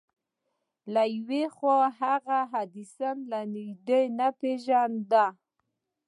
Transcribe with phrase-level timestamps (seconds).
[0.93, 5.25] له يوې خوا هغه ايډېسن له نږدې نه پېژانده.